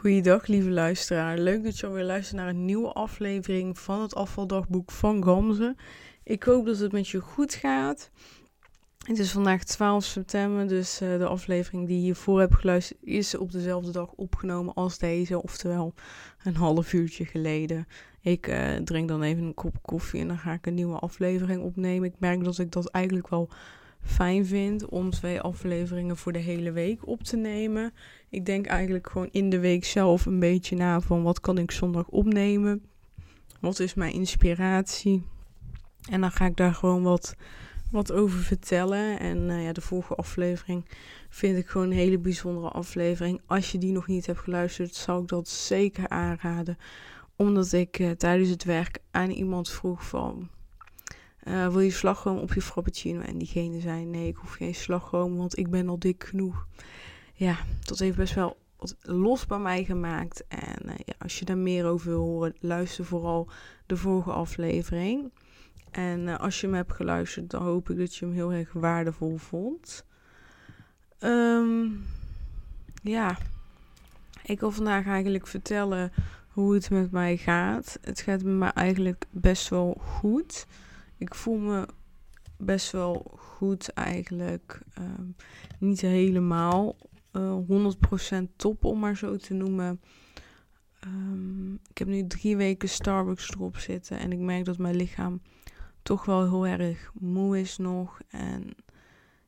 Goeiedag, 0.00 0.46
lieve 0.46 0.70
luisteraar. 0.70 1.38
Leuk 1.38 1.64
dat 1.64 1.78
je 1.78 1.86
alweer 1.86 2.04
luistert 2.04 2.36
naar 2.36 2.48
een 2.48 2.64
nieuwe 2.64 2.92
aflevering 2.92 3.78
van 3.78 4.00
het 4.00 4.14
afvaldagboek 4.14 4.90
van 4.90 5.24
Gamze. 5.24 5.76
Ik 6.22 6.42
hoop 6.42 6.66
dat 6.66 6.78
het 6.78 6.92
met 6.92 7.08
je 7.08 7.20
goed 7.20 7.54
gaat. 7.54 8.10
Het 9.06 9.18
is 9.18 9.32
vandaag 9.32 9.64
12 9.64 10.04
september, 10.04 10.68
dus 10.68 11.02
uh, 11.02 11.18
de 11.18 11.26
aflevering 11.26 11.86
die 11.86 11.96
je 11.96 12.02
hiervoor 12.02 12.40
hebt 12.40 12.54
geluisterd 12.54 12.98
is 13.02 13.36
op 13.36 13.52
dezelfde 13.52 13.90
dag 13.90 14.12
opgenomen 14.12 14.74
als 14.74 14.98
deze, 14.98 15.42
oftewel 15.42 15.94
een 16.42 16.56
half 16.56 16.92
uurtje 16.92 17.24
geleden. 17.24 17.86
Ik 18.20 18.46
uh, 18.48 18.76
drink 18.76 19.08
dan 19.08 19.22
even 19.22 19.44
een 19.44 19.54
kop 19.54 19.82
koffie 19.82 20.20
en 20.20 20.28
dan 20.28 20.38
ga 20.38 20.52
ik 20.52 20.66
een 20.66 20.74
nieuwe 20.74 20.98
aflevering 20.98 21.62
opnemen. 21.62 22.08
Ik 22.08 22.18
merk 22.18 22.44
dat 22.44 22.58
ik 22.58 22.72
dat 22.72 22.88
eigenlijk 22.88 23.28
wel 23.28 23.48
fijn 24.02 24.46
vind 24.46 24.88
om 24.88 25.10
twee 25.10 25.40
afleveringen 25.40 26.16
voor 26.16 26.32
de 26.32 26.38
hele 26.38 26.72
week 26.72 27.06
op 27.06 27.22
te 27.22 27.36
nemen. 27.36 27.92
Ik 28.28 28.46
denk 28.46 28.66
eigenlijk 28.66 29.10
gewoon 29.10 29.28
in 29.30 29.50
de 29.50 29.58
week 29.58 29.84
zelf 29.84 30.26
een 30.26 30.38
beetje 30.38 30.76
na 30.76 31.00
van 31.00 31.22
wat 31.22 31.40
kan 31.40 31.58
ik 31.58 31.70
zondag 31.70 32.08
opnemen. 32.08 32.84
Wat 33.60 33.78
is 33.78 33.94
mijn 33.94 34.12
inspiratie? 34.12 35.22
En 36.10 36.20
dan 36.20 36.30
ga 36.30 36.46
ik 36.46 36.56
daar 36.56 36.74
gewoon 36.74 37.02
wat, 37.02 37.34
wat 37.90 38.12
over 38.12 38.38
vertellen. 38.38 39.18
En 39.18 39.38
uh, 39.38 39.64
ja, 39.64 39.72
de 39.72 39.80
vorige 39.80 40.14
aflevering 40.14 40.84
vind 41.28 41.58
ik 41.58 41.66
gewoon 41.68 41.86
een 41.86 41.96
hele 41.96 42.18
bijzondere 42.18 42.68
aflevering. 42.68 43.40
Als 43.46 43.72
je 43.72 43.78
die 43.78 43.92
nog 43.92 44.06
niet 44.06 44.26
hebt 44.26 44.38
geluisterd, 44.38 44.94
zou 44.94 45.22
ik 45.22 45.28
dat 45.28 45.48
zeker 45.48 46.08
aanraden. 46.08 46.78
Omdat 47.36 47.72
ik 47.72 47.98
uh, 47.98 48.10
tijdens 48.10 48.48
het 48.48 48.64
werk 48.64 48.98
aan 49.10 49.30
iemand 49.30 49.70
vroeg 49.70 50.06
van 50.08 50.48
uh, 51.44 51.68
wil 51.68 51.80
je 51.80 51.90
slagroom 51.90 52.38
op 52.38 52.54
je 52.54 52.62
frappuccino? 52.62 53.20
En 53.20 53.38
diegene 53.38 53.80
zei: 53.80 54.04
Nee, 54.04 54.28
ik 54.28 54.36
hoef 54.36 54.52
geen 54.52 54.74
slagroom, 54.74 55.36
want 55.36 55.58
ik 55.58 55.70
ben 55.70 55.88
al 55.88 55.98
dik 55.98 56.24
genoeg. 56.24 56.66
Ja, 57.32 57.56
dat 57.80 57.98
heeft 57.98 58.16
best 58.16 58.34
wel 58.34 58.56
wat 58.76 58.96
los 59.02 59.46
bij 59.46 59.58
mij 59.58 59.84
gemaakt. 59.84 60.44
En 60.48 60.86
uh, 60.86 60.94
ja, 61.04 61.14
als 61.18 61.38
je 61.38 61.44
daar 61.44 61.58
meer 61.58 61.86
over 61.86 62.08
wil 62.08 62.24
horen, 62.24 62.54
luister 62.60 63.04
vooral 63.04 63.48
de 63.86 63.96
vorige 63.96 64.32
aflevering. 64.32 65.30
En 65.90 66.20
uh, 66.20 66.38
als 66.38 66.60
je 66.60 66.66
hem 66.66 66.76
hebt 66.76 66.92
geluisterd, 66.92 67.50
dan 67.50 67.62
hoop 67.62 67.90
ik 67.90 67.98
dat 67.98 68.16
je 68.16 68.24
hem 68.24 68.34
heel 68.34 68.52
erg 68.52 68.72
waardevol 68.72 69.36
vond. 69.36 70.04
Um, 71.20 72.04
ja, 73.02 73.38
ik 74.42 74.60
wil 74.60 74.70
vandaag 74.70 75.06
eigenlijk 75.06 75.46
vertellen 75.46 76.12
hoe 76.48 76.74
het 76.74 76.90
met 76.90 77.10
mij 77.10 77.36
gaat. 77.36 77.98
Het 78.00 78.20
gaat 78.20 78.42
met 78.42 78.54
mij 78.54 78.72
eigenlijk 78.72 79.24
best 79.30 79.68
wel 79.68 80.00
goed. 80.00 80.66
Ik 81.20 81.34
voel 81.34 81.56
me 81.56 81.88
best 82.56 82.90
wel 82.92 83.32
goed 83.36 83.88
eigenlijk. 83.88 84.80
Um, 84.98 85.36
niet 85.78 86.00
helemaal 86.00 86.96
uh, 87.32 87.58
100% 88.40 88.42
top 88.56 88.84
om 88.84 88.98
maar 88.98 89.16
zo 89.16 89.36
te 89.36 89.54
noemen. 89.54 90.00
Um, 91.04 91.74
ik 91.90 91.98
heb 91.98 92.08
nu 92.08 92.26
drie 92.26 92.56
weken 92.56 92.88
Starbucks 92.88 93.50
erop 93.50 93.76
zitten 93.76 94.18
en 94.18 94.32
ik 94.32 94.38
merk 94.38 94.64
dat 94.64 94.78
mijn 94.78 94.96
lichaam 94.96 95.42
toch 96.02 96.24
wel 96.24 96.42
heel 96.42 96.66
erg 96.66 97.12
moe 97.14 97.60
is 97.60 97.76
nog. 97.76 98.20
En 98.28 98.74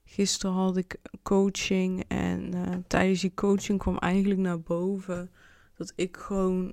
gisteren 0.04 0.54
had 0.54 0.76
ik 0.76 0.96
coaching 1.22 2.04
en 2.08 2.54
uh, 2.54 2.74
tijdens 2.86 3.20
die 3.20 3.34
coaching 3.34 3.78
kwam 3.78 3.98
eigenlijk 3.98 4.40
naar 4.40 4.60
boven 4.60 5.30
dat 5.74 5.92
ik 5.96 6.16
gewoon 6.16 6.72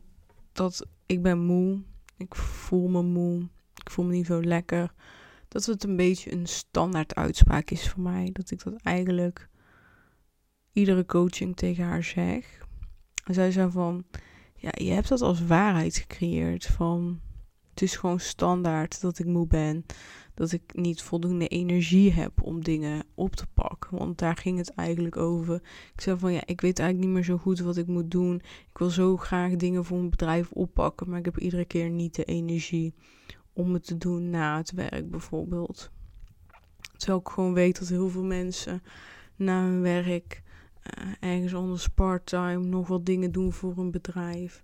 dat 0.52 0.88
ik 1.06 1.22
ben 1.22 1.40
moe. 1.40 1.82
Ik 2.18 2.36
voel 2.36 2.88
me 2.88 3.02
moe 3.02 3.48
ik 3.90 3.96
voel 3.96 4.06
me 4.06 4.12
niet 4.12 4.26
zo 4.26 4.42
lekker. 4.42 4.94
Dat 5.48 5.66
het 5.66 5.84
een 5.84 5.96
beetje 5.96 6.32
een 6.32 6.48
standaard 6.48 7.16
uitspraak 7.16 7.72
is 7.72 7.90
voor 7.90 8.02
mij. 8.02 8.30
Dat 8.34 8.52
ik 8.52 8.64
dat 8.64 8.82
eigenlijk 8.82 9.50
iedere 10.72 11.06
coaching 11.06 11.56
tegen 11.56 11.84
haar 11.84 12.04
zeg. 12.04 12.66
En 13.24 13.34
zij 13.34 13.52
zei 13.52 13.72
van, 13.72 14.04
ja, 14.56 14.70
je 14.74 14.92
hebt 14.92 15.08
dat 15.08 15.22
als 15.22 15.46
waarheid 15.46 15.96
gecreëerd. 15.96 16.66
Van, 16.66 17.20
het 17.70 17.82
is 17.82 17.96
gewoon 17.96 18.20
standaard 18.20 19.02
dat 19.02 19.20
ik 19.20 19.26
moe 19.26 19.48
ben. 19.48 19.86
Dat 20.34 20.52
ik 20.52 20.62
niet 20.74 21.02
voldoende 21.02 21.48
energie 21.48 22.14
heb 22.14 22.44
om 22.44 22.64
dingen 22.64 23.06
op 23.16 23.36
te 23.36 23.48
pakken. 23.54 23.98
Want 23.98 24.18
daar 24.18 24.38
ging 24.38 24.58
het 24.58 24.74
eigenlijk 24.74 25.18
over. 25.18 25.56
Ik 25.94 26.02
zei 26.02 26.20
van 26.20 26.34
ja, 26.34 26.42
ik 26.46 26.62
weet 26.62 26.80
eigenlijk 26.80 27.08
niet 27.10 27.18
meer 27.18 27.36
zo 27.36 27.38
goed 27.38 27.60
wat 27.60 27.78
ik 27.78 27.88
moet 27.88 28.12
doen. 28.12 28.36
Ik 28.70 28.78
wil 28.78 28.90
zo 28.90 29.18
graag 29.18 29.56
dingen 29.56 29.86
voor 29.86 29.98
mijn 29.98 30.10
bedrijf 30.10 30.52
oppakken. 30.52 31.10
Maar 31.10 31.20
ik 31.20 31.26
heb 31.26 31.40
iedere 31.40 31.66
keer 31.66 31.90
niet 31.90 32.16
de 32.16 32.24
energie 32.24 32.94
om 33.54 33.74
het 33.74 33.86
te 33.86 33.98
doen 33.98 34.30
na 34.30 34.58
het 34.58 34.72
werk 34.72 35.10
bijvoorbeeld. 35.10 35.92
Terwijl 36.98 37.20
ik 37.20 37.28
gewoon 37.28 37.54
weet 37.54 37.80
dat 37.80 37.88
heel 37.88 38.10
veel 38.10 38.24
mensen 38.24 38.84
na 39.36 39.62
hun 39.64 39.82
werk 39.82 40.44
uh, 40.98 41.14
ergens 41.20 41.56
anders 41.56 41.88
part-time 41.88 42.66
nog 42.66 42.88
wat 42.88 43.06
dingen 43.06 43.32
doen 43.32 43.54
voor 43.54 43.78
een 43.78 43.92
bedrijf. 43.92 44.64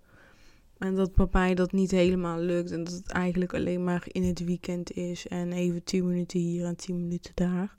En 0.78 0.94
dat 0.94 1.14
bij 1.14 1.26
mij 1.32 1.54
dat 1.54 1.72
niet 1.72 1.90
helemaal 1.90 2.38
lukt. 2.38 2.70
En 2.70 2.84
dat 2.84 2.92
het 2.92 3.10
eigenlijk 3.10 3.54
alleen 3.54 3.84
maar 3.84 4.04
in 4.06 4.22
het 4.22 4.44
weekend 4.44 4.92
is. 4.92 5.26
En 5.26 5.52
even 5.52 5.84
10 5.84 6.06
minuten 6.06 6.40
hier 6.40 6.64
en 6.64 6.76
10 6.76 6.96
minuten 6.96 7.32
daar. 7.34 7.76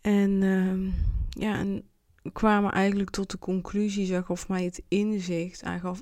En 0.00 0.30
uh, 0.42 0.92
ja, 1.28 1.58
en 1.58 1.84
kwamen 2.32 2.72
eigenlijk 2.72 3.10
tot 3.10 3.30
de 3.30 3.38
conclusie, 3.38 4.06
zeg, 4.06 4.30
of 4.30 4.48
mij 4.48 4.64
het 4.64 4.82
inzicht 4.88 5.62
aangaf. 5.62 6.00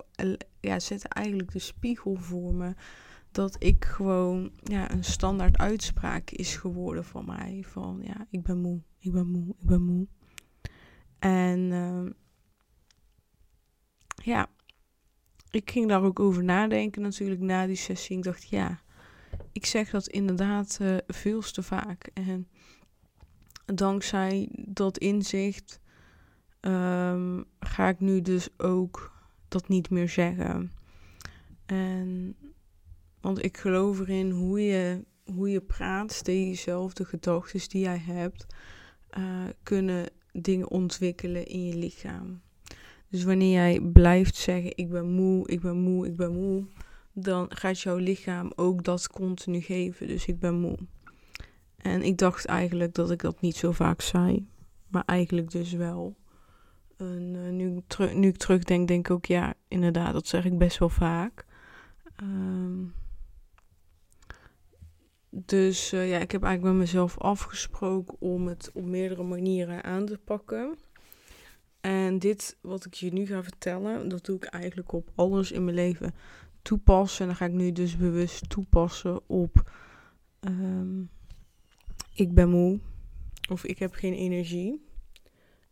Ja, 0.61 0.79
zette 0.79 1.09
eigenlijk 1.09 1.53
de 1.53 1.59
spiegel 1.59 2.15
voor 2.15 2.55
me 2.55 2.75
dat 3.31 3.57
ik 3.59 3.85
gewoon 3.85 4.53
ja, 4.63 4.91
een 4.91 5.05
standaard 5.05 5.59
uitspraak 5.59 6.31
is 6.31 6.57
geworden 6.57 7.05
van 7.05 7.25
mij. 7.25 7.65
Van 7.67 8.01
ja, 8.03 8.27
ik 8.31 8.43
ben 8.43 8.61
moe, 8.61 8.81
ik 8.99 9.13
ben 9.13 9.27
moe, 9.27 9.49
ik 9.49 9.67
ben 9.67 9.83
moe. 9.83 10.07
En 11.19 11.59
uh, 11.71 12.11
ja, 14.15 14.49
ik 15.51 15.71
ging 15.71 15.89
daar 15.89 16.03
ook 16.03 16.21
over 16.21 16.45
nadenken 16.45 17.03
natuurlijk 17.03 17.41
na 17.41 17.67
die 17.67 17.77
sessie. 17.77 18.17
Ik 18.17 18.23
dacht 18.23 18.49
ja, 18.49 18.81
ik 19.53 19.67
zeg 19.67 19.91
dat 19.91 20.07
inderdaad 20.07 20.79
uh, 20.83 20.97
veel 21.07 21.41
te 21.41 21.63
vaak. 21.63 22.11
En 22.15 22.49
dankzij 23.65 24.49
dat 24.53 24.99
inzicht 24.99 25.81
um, 26.61 27.45
ga 27.61 27.89
ik 27.89 28.01
nu 28.01 28.21
dus 28.21 28.49
ook 28.59 29.13
dat 29.49 29.69
niet 29.69 29.91
meer 29.91 30.09
zeggen. 30.09 30.73
En 31.67 32.37
want 33.21 33.45
ik 33.45 33.57
geloof 33.57 34.01
erin 34.01 34.31
hoe 34.31 34.61
je, 34.61 35.05
hoe 35.25 35.51
je 35.51 35.61
praat 35.61 36.25
tegen 36.25 36.49
jezelf, 36.49 36.93
de 36.93 37.05
gedachten 37.05 37.69
die 37.69 37.81
jij 37.81 37.99
hebt, 37.99 38.47
uh, 39.19 39.45
kunnen 39.63 40.07
dingen 40.33 40.71
ontwikkelen 40.71 41.47
in 41.47 41.67
je 41.67 41.75
lichaam. 41.75 42.41
Dus 43.09 43.25
wanneer 43.25 43.53
jij 43.53 43.81
blijft 43.81 44.37
zeggen: 44.37 44.73
Ik 44.77 44.91
ben 44.91 45.11
moe, 45.11 45.49
ik 45.49 45.61
ben 45.61 45.77
moe, 45.77 46.07
ik 46.07 46.17
ben 46.17 46.33
moe, 46.33 46.65
dan 47.13 47.47
gaat 47.49 47.81
jouw 47.81 47.97
lichaam 47.97 48.53
ook 48.57 48.85
dat 48.85 49.09
continu 49.09 49.61
geven. 49.61 50.07
Dus 50.07 50.27
ik 50.27 50.39
ben 50.39 50.61
moe. 50.61 50.79
En 51.77 52.03
ik 52.03 52.19
dacht 52.19 52.45
eigenlijk 52.45 52.95
dat 52.95 53.11
ik 53.11 53.21
dat 53.21 53.41
niet 53.41 53.57
zo 53.57 53.73
vaak 53.73 54.01
zei, 54.01 54.47
maar 54.89 55.05
eigenlijk 55.07 55.51
dus 55.51 55.73
wel. 55.73 56.17
En 56.97 57.35
uh, 57.35 57.51
nu, 57.51 57.83
nu 58.15 58.29
ik 58.29 58.37
terugdenk, 58.37 58.89
denk 58.89 59.09
ik 59.09 59.15
ook: 59.15 59.27
Ja, 59.27 59.55
inderdaad, 59.69 60.13
dat 60.13 60.27
zeg 60.27 60.45
ik 60.45 60.59
best 60.59 60.79
wel 60.79 60.89
vaak. 60.89 61.45
Um, 62.23 62.95
dus 65.31 65.93
uh, 65.93 66.11
ja, 66.11 66.19
ik 66.19 66.33
heb 66.33 66.43
eigenlijk 66.43 66.75
met 66.77 66.85
mezelf 66.85 67.19
afgesproken 67.19 68.17
om 68.19 68.47
het 68.47 68.71
op 68.75 68.85
meerdere 68.85 69.23
manieren 69.23 69.85
aan 69.85 70.07
te 70.07 70.19
pakken. 70.19 70.79
En 71.81 72.19
dit 72.19 72.57
wat 72.61 72.85
ik 72.85 72.95
je 72.95 73.13
nu 73.13 73.27
ga 73.27 73.43
vertellen, 73.43 74.09
dat 74.09 74.25
doe 74.25 74.37
ik 74.37 74.45
eigenlijk 74.45 74.93
op 74.93 75.11
alles 75.15 75.53
in 75.53 75.65
mijn 75.65 75.77
leven 75.77 76.15
toepassen. 76.63 77.21
En 77.21 77.27
dan 77.27 77.37
ga 77.37 77.45
ik 77.45 77.53
nu 77.53 77.73
dus 77.73 77.97
bewust 77.97 78.49
toepassen 78.49 79.29
op 79.29 79.73
um, 80.41 81.11
ik 82.15 82.35
ben 82.35 82.49
moe 82.51 82.81
of 83.51 83.65
ik 83.65 83.79
heb 83.79 83.95
geen 83.95 84.15
energie. 84.15 84.85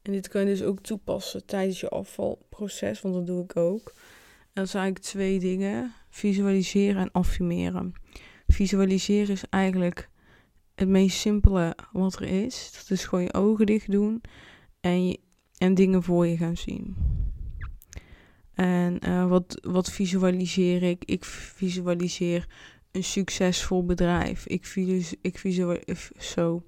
En 0.02 0.12
dit 0.12 0.28
kan 0.28 0.40
je 0.40 0.46
dus 0.46 0.62
ook 0.62 0.80
toepassen 0.80 1.46
tijdens 1.46 1.80
je 1.80 1.88
afvalproces, 1.88 3.00
want 3.00 3.14
dat 3.14 3.26
doe 3.26 3.42
ik 3.42 3.56
ook. 3.56 3.92
En 4.52 4.64
dat 4.64 4.68
zijn 4.68 4.82
eigenlijk 4.82 5.12
twee 5.12 5.38
dingen: 5.38 5.92
visualiseren 6.08 7.02
en 7.02 7.12
affirmeren. 7.12 7.92
Visualiseren 8.48 9.34
is 9.34 9.44
eigenlijk 9.50 10.08
het 10.74 10.88
meest 10.88 11.18
simpele 11.18 11.76
wat 11.92 12.14
er 12.14 12.22
is. 12.44 12.70
Dat 12.72 12.90
is 12.90 13.04
gewoon 13.04 13.24
je 13.24 13.34
ogen 13.34 13.66
dicht 13.66 13.90
doen 13.90 14.20
en, 14.80 15.18
en 15.58 15.74
dingen 15.74 16.02
voor 16.02 16.26
je 16.26 16.36
gaan 16.36 16.56
zien. 16.56 16.96
En 18.54 18.98
uh, 19.06 19.28
wat, 19.28 19.58
wat 19.62 19.90
visualiseer 19.90 20.82
ik? 20.82 21.04
Ik 21.04 21.24
visualiseer 21.24 22.46
een 22.92 23.04
succesvol 23.04 23.84
bedrijf. 23.84 24.46
Ik, 24.46 24.66
visualiseer, 24.66 25.18
ik, 25.20 25.38
visualiseer, 25.38 26.10
zo, 26.18 26.62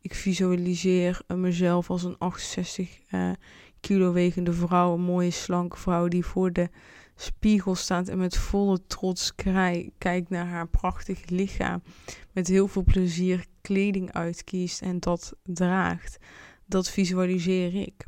ik 0.00 0.14
visualiseer 0.14 1.20
mezelf 1.26 1.90
als 1.90 2.04
een 2.04 2.18
68 2.18 2.98
uh, 3.10 3.30
eh, 3.30 3.36
kilo 3.80 4.12
wegende 4.12 4.52
vrouw. 4.52 4.94
Een 4.94 5.00
mooie 5.00 5.30
slanke 5.30 5.76
vrouw 5.76 6.08
die 6.08 6.24
voor 6.24 6.52
de 6.52 6.68
spiegel 7.20 7.74
staat 7.74 8.08
en 8.08 8.18
met 8.18 8.36
volle 8.36 8.86
trots 8.86 9.34
kijkt 9.98 10.28
naar 10.28 10.46
haar 10.46 10.68
prachtig 10.68 11.28
lichaam. 11.28 11.82
Met 12.32 12.46
heel 12.46 12.68
veel 12.68 12.84
plezier 12.84 13.46
kleding 13.60 14.12
uitkiest 14.12 14.82
en 14.82 15.00
dat 15.00 15.32
draagt. 15.42 16.18
Dat 16.66 16.90
visualiseer 16.90 17.74
ik. 17.74 18.06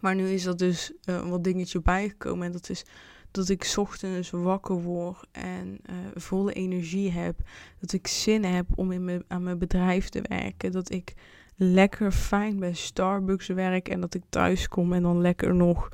Maar 0.00 0.14
nu 0.14 0.28
is 0.28 0.42
dat 0.42 0.58
dus 0.58 0.92
uh, 1.08 1.28
wat 1.28 1.44
dingetje 1.44 1.80
bijgekomen. 1.80 2.46
En 2.46 2.52
dat 2.52 2.70
is 2.70 2.84
dat 3.30 3.48
ik 3.48 3.72
ochtends 3.76 4.30
wakker 4.30 4.82
word 4.82 5.26
en 5.32 5.78
uh, 5.90 5.96
volle 6.14 6.52
energie 6.52 7.10
heb. 7.10 7.38
Dat 7.80 7.92
ik 7.92 8.06
zin 8.06 8.44
heb 8.44 8.66
om 8.74 8.92
in 8.92 9.04
mijn, 9.04 9.24
aan 9.28 9.42
mijn 9.42 9.58
bedrijf 9.58 10.08
te 10.08 10.22
werken. 10.28 10.72
Dat 10.72 10.90
ik 10.90 11.14
lekker 11.56 12.12
fijn 12.12 12.58
bij 12.58 12.74
Starbucks 12.74 13.46
werk. 13.46 13.88
En 13.88 14.00
dat 14.00 14.14
ik 14.14 14.22
thuis 14.28 14.68
kom 14.68 14.92
en 14.92 15.02
dan 15.02 15.20
lekker 15.20 15.54
nog 15.54 15.88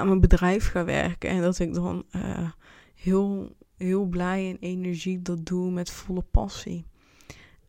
aan 0.00 0.06
mijn 0.06 0.20
bedrijf 0.20 0.70
ga 0.70 0.84
werken. 0.84 1.30
En 1.30 1.40
dat 1.40 1.58
ik 1.58 1.74
dan 1.74 2.04
uh, 2.16 2.50
heel, 2.94 3.56
heel 3.76 4.04
blij 4.04 4.50
en 4.50 4.58
energie 4.58 5.22
dat 5.22 5.46
doe 5.46 5.70
met 5.70 5.90
volle 5.90 6.22
passie. 6.22 6.84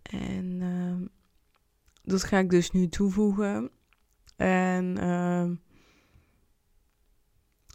En 0.01 0.45
uh, 0.45 1.07
dat 2.03 2.23
ga 2.23 2.37
ik 2.37 2.49
dus 2.49 2.71
nu 2.71 2.87
toevoegen. 2.87 3.69
En, 4.35 4.97
uh, 4.99 5.41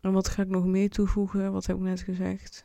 en 0.00 0.12
wat 0.12 0.28
ga 0.28 0.42
ik 0.42 0.48
nog 0.48 0.64
meer 0.64 0.90
toevoegen? 0.90 1.52
Wat 1.52 1.66
heb 1.66 1.76
ik 1.76 1.82
net 1.82 2.00
gezegd? 2.00 2.64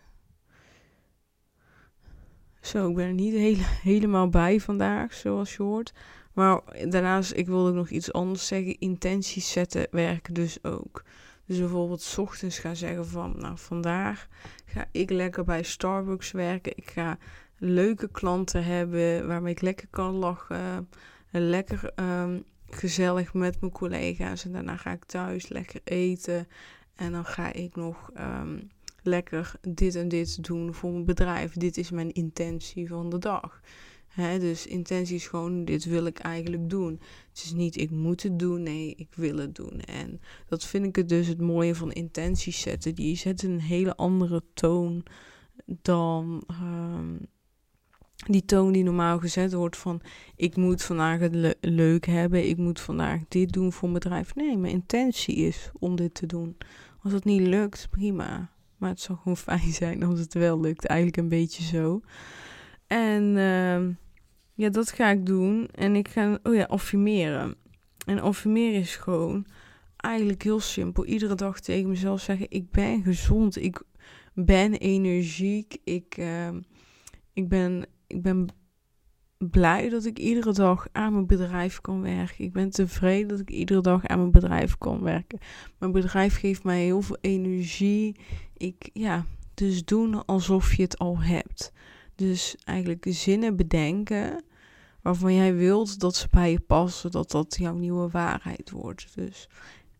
Zo, 2.61 2.89
ik 2.89 2.95
ben 2.95 3.07
er 3.07 3.13
niet 3.13 3.33
hele, 3.33 3.63
helemaal 3.63 4.29
bij 4.29 4.59
vandaag, 4.59 5.13
zoals 5.13 5.55
je 5.55 5.63
hoort. 5.63 5.93
Maar 6.33 6.61
daarnaast, 6.89 7.33
ik 7.33 7.47
wilde 7.47 7.71
nog 7.71 7.89
iets 7.89 8.13
anders 8.13 8.47
zeggen. 8.47 8.79
Intenties 8.79 9.51
zetten 9.51 9.87
werken 9.91 10.33
dus 10.33 10.63
ook. 10.63 11.03
Dus 11.51 11.59
bijvoorbeeld 11.59 12.01
s 12.01 12.17
ochtends 12.17 12.59
gaan 12.59 12.75
zeggen 12.75 13.07
van, 13.07 13.35
nou 13.37 13.57
vandaag 13.57 14.27
ga 14.65 14.85
ik 14.91 15.09
lekker 15.09 15.43
bij 15.43 15.63
Starbucks 15.63 16.31
werken. 16.31 16.77
Ik 16.77 16.89
ga 16.89 17.17
leuke 17.57 18.09
klanten 18.11 18.63
hebben 18.63 19.27
waarmee 19.27 19.53
ik 19.53 19.61
lekker 19.61 19.87
kan 19.89 20.13
lachen. 20.13 20.89
Lekker 21.31 21.91
um, 21.95 22.43
gezellig 22.69 23.33
met 23.33 23.61
mijn 23.61 23.71
collega's. 23.71 24.45
En 24.45 24.51
daarna 24.51 24.77
ga 24.77 24.91
ik 24.91 25.05
thuis 25.05 25.49
lekker 25.49 25.81
eten. 25.83 26.47
En 26.95 27.11
dan 27.11 27.25
ga 27.25 27.53
ik 27.53 27.75
nog 27.75 28.11
um, 28.17 28.69
lekker 29.01 29.53
dit 29.61 29.95
en 29.95 30.07
dit 30.07 30.43
doen 30.43 30.73
voor 30.73 30.91
mijn 30.91 31.05
bedrijf. 31.05 31.53
Dit 31.53 31.77
is 31.77 31.91
mijn 31.91 32.11
intentie 32.11 32.87
van 32.87 33.09
de 33.09 33.17
dag. 33.17 33.61
Dus 34.15 34.67
intentie 34.67 35.15
is 35.15 35.27
gewoon, 35.27 35.65
dit 35.65 35.85
wil 35.85 36.05
ik 36.05 36.19
eigenlijk 36.19 36.69
doen. 36.69 36.99
Het 37.29 37.43
is 37.43 37.53
niet, 37.53 37.77
ik 37.77 37.91
moet 37.91 38.23
het 38.23 38.39
doen. 38.39 38.63
Nee, 38.63 38.93
ik 38.95 39.13
wil 39.15 39.37
het 39.37 39.55
doen. 39.55 39.79
En 39.81 40.21
dat 40.47 40.65
vind 40.65 40.85
ik 40.85 40.95
het 40.95 41.09
dus 41.09 41.27
het 41.27 41.41
mooie 41.41 41.75
van 41.75 41.91
intenties 41.91 42.61
zetten. 42.61 42.95
Die 42.95 43.15
zetten 43.15 43.51
een 43.51 43.61
hele 43.61 43.95
andere 43.95 44.43
toon 44.53 45.03
dan 45.65 46.43
um, 46.49 47.19
die 48.25 48.45
toon 48.45 48.71
die 48.71 48.83
normaal 48.83 49.19
gezet 49.19 49.53
wordt 49.53 49.77
van... 49.77 50.01
ik 50.35 50.55
moet 50.55 50.83
vandaag 50.83 51.19
het 51.19 51.55
leuk 51.61 52.05
hebben. 52.05 52.47
Ik 52.49 52.57
moet 52.57 52.79
vandaag 52.79 53.21
dit 53.27 53.51
doen 53.51 53.71
voor 53.71 53.89
mijn 53.89 54.03
bedrijf. 54.03 54.35
Nee, 54.35 54.57
mijn 54.57 54.73
intentie 54.73 55.35
is 55.35 55.69
om 55.79 55.95
dit 55.95 56.13
te 56.13 56.25
doen. 56.25 56.57
Als 57.03 57.13
het 57.13 57.23
niet 57.23 57.41
lukt, 57.41 57.87
prima. 57.89 58.51
Maar 58.77 58.89
het 58.89 59.01
zou 59.01 59.17
gewoon 59.17 59.37
fijn 59.57 59.71
zijn 59.73 60.03
als 60.03 60.19
het 60.19 60.33
wel 60.33 60.59
lukt. 60.59 60.85
Eigenlijk 60.85 61.17
een 61.17 61.29
beetje 61.29 61.63
zo. 61.63 62.01
En 62.91 63.23
uh, 63.35 63.95
ja, 64.53 64.69
dat 64.69 64.91
ga 64.91 65.09
ik 65.09 65.25
doen. 65.25 65.67
En 65.67 65.95
ik 65.95 66.07
ga, 66.07 66.39
oh 66.43 66.55
ja, 66.55 66.63
affirmeren. 66.63 67.55
En 68.05 68.19
affirmeren 68.19 68.79
is 68.79 68.95
gewoon 68.95 69.45
eigenlijk 69.97 70.43
heel 70.43 70.59
simpel. 70.59 71.05
Iedere 71.05 71.35
dag 71.35 71.59
tegen 71.59 71.89
mezelf 71.89 72.21
zeggen: 72.21 72.45
Ik 72.49 72.71
ben 72.71 73.03
gezond. 73.03 73.55
Ik 73.55 73.83
ben 74.33 74.73
energiek. 74.73 75.77
Ik, 75.83 76.17
uh, 76.17 76.49
ik, 77.33 77.49
ben, 77.49 77.85
ik 78.07 78.21
ben 78.21 78.47
blij 79.37 79.89
dat 79.89 80.05
ik 80.05 80.19
iedere 80.19 80.53
dag 80.53 80.87
aan 80.91 81.13
mijn 81.13 81.27
bedrijf 81.27 81.81
kan 81.81 82.01
werken. 82.01 82.43
Ik 82.43 82.53
ben 82.53 82.69
tevreden 82.69 83.27
dat 83.27 83.39
ik 83.39 83.49
iedere 83.49 83.81
dag 83.81 84.07
aan 84.07 84.19
mijn 84.19 84.31
bedrijf 84.31 84.77
kan 84.77 85.01
werken. 85.01 85.39
Mijn 85.79 85.91
bedrijf 85.91 86.39
geeft 86.39 86.63
mij 86.63 86.83
heel 86.83 87.01
veel 87.01 87.17
energie. 87.21 88.15
Ik, 88.57 88.89
ja, 88.93 89.25
dus 89.53 89.85
doen 89.85 90.25
alsof 90.25 90.73
je 90.73 90.83
het 90.83 90.97
al 90.97 91.21
hebt. 91.21 91.73
Dus 92.21 92.55
eigenlijk 92.63 93.05
zinnen 93.09 93.55
bedenken 93.55 94.43
waarvan 95.01 95.33
jij 95.33 95.55
wilt 95.55 95.99
dat 95.99 96.15
ze 96.15 96.27
bij 96.31 96.51
je 96.51 96.59
passen, 96.59 97.11
dat 97.11 97.31
dat 97.31 97.55
jouw 97.59 97.73
nieuwe 97.73 98.09
waarheid 98.09 98.69
wordt. 98.69 99.07
Dus 99.15 99.49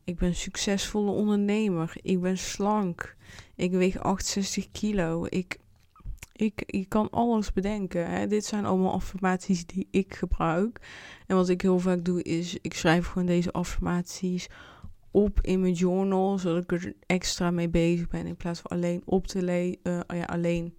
ik 0.04 0.18
ben 0.18 0.36
succesvolle 0.36 1.12
ondernemer. 1.12 1.94
Ik 2.02 2.22
ben 2.22 2.38
slank. 2.38 3.16
Ik 3.56 3.72
weeg 3.72 4.00
68 4.00 4.72
kilo. 4.72 5.26
Ik, 5.30 5.58
ik, 6.34 6.64
ik 6.66 6.90
kan 6.90 7.10
alles 7.10 7.54
bedenken. 7.54 8.10
Hè. 8.10 8.28
Dit 8.28 8.46
zijn 8.46 8.66
allemaal 8.66 8.94
affirmaties 8.94 9.66
die 9.66 9.88
ik 9.92 10.14
gebruik. 10.16 10.80
En 11.28 11.36
wat 11.36 11.50
ik 11.50 11.62
heel 11.62 11.80
vaak 11.80 12.06
doe 12.06 12.24
is, 12.24 12.58
ik 12.62 12.74
schrijf 12.74 13.08
gewoon 13.08 13.28
deze 13.28 13.52
affirmaties 13.52 14.48
op 15.12 15.42
in 15.42 15.60
mijn 15.62 15.74
journal, 15.74 16.38
zodat 16.38 16.64
ik 16.64 16.72
er 16.72 16.94
extra 17.06 17.52
mee 17.52 17.70
bezig 17.70 18.08
ben 18.08 18.26
in 18.26 18.38
plaats 18.38 18.60
van 18.60 18.72
alleen 18.72 19.02
op 19.06 19.28
te 19.28 19.44
lezen, 19.44 19.78
uh, 19.84 20.00
ja, 20.08 20.24
alleen 20.24 20.74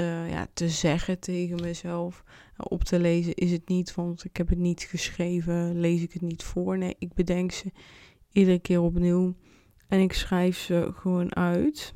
uh, 0.00 0.30
ja, 0.30 0.46
te 0.52 0.68
zeggen 0.68 1.18
tegen 1.18 1.60
mezelf. 1.60 2.24
op 2.56 2.84
te 2.84 2.98
lezen 2.98 3.34
is 3.34 3.50
het 3.50 3.68
niet, 3.68 3.94
want 3.94 4.24
ik 4.24 4.36
heb 4.36 4.48
het 4.48 4.58
niet 4.58 4.82
geschreven, 4.82 5.80
lees 5.80 6.02
ik 6.02 6.12
het 6.12 6.22
niet 6.22 6.42
voor. 6.42 6.78
Nee, 6.78 6.96
ik 6.98 7.14
bedenk 7.14 7.52
ze 7.52 7.72
iedere 8.32 8.58
keer 8.58 8.80
opnieuw 8.80 9.34
en 9.88 10.00
ik 10.00 10.12
schrijf 10.12 10.58
ze 10.58 10.90
gewoon 10.94 11.36
uit. 11.36 11.94